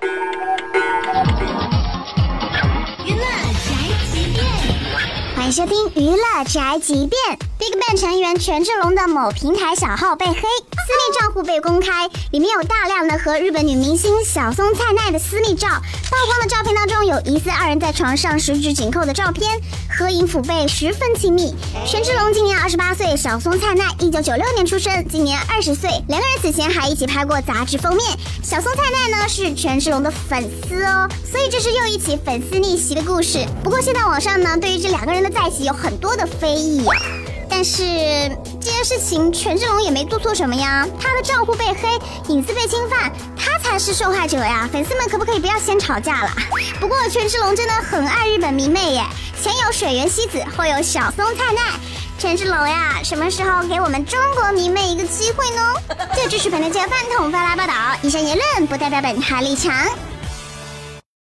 [0.00, 0.06] 娱
[3.14, 3.24] 乐
[3.64, 3.66] 宅
[4.12, 4.44] 急便，
[5.34, 7.20] 欢迎收听《娱乐宅急便》。
[7.58, 15.68] BigBang 成员权志龙的某平台小号被黑，私密户被公开，里面有大量的和日本女明星小松菜奈的私密照。
[15.68, 19.48] 曝光的照片当中有疑似二人在床上十指紧扣的照片，
[19.88, 21.54] 合影抚背十分亲密。
[21.86, 28.04] 权志龙今年二十八岁，小松菜奈一九九六年出生，今年二十岁，两个人此前还一起拍过杂志封面。
[28.42, 33.46] 小松菜奈呢是权志龙的粉丝哦，所以这是又一起粉丝逆袭的故事。
[33.62, 36.84] 不过现在网上呢对于这两个人的在一起有很多的非议。
[37.50, 37.82] 但是
[38.78, 41.88] 件事情，权志龙也没做错什么呀，他的账户被黑，
[42.28, 44.68] 隐私被侵犯，他才是受害者呀！
[44.72, 46.30] 粉丝们可不可以不要先吵架了？
[46.78, 49.02] 不过权志龙真的很爱日本迷妹耶，
[49.42, 51.60] 前有水原希子，后有小松菜奈。
[52.20, 55.74] 权志龙呀，什么时候给我们中国迷妹一个机会呢？
[56.14, 59.74] 这就是本台饭桶发来报道，以上言论不代表本台立场。